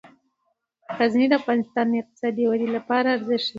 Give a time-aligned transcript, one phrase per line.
[0.97, 3.49] غزني د افغانستان د اقتصادي ودې لپاره ارزښت لري.